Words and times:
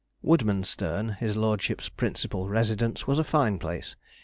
Woodmansterne, 0.23 1.15
his 1.19 1.35
lordship's 1.35 1.87
principal 1.87 2.49
residence, 2.49 3.05
was 3.05 3.19
a 3.19 3.23
fine 3.23 3.59
place. 3.59 3.95